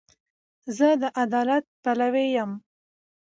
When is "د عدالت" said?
1.01-1.65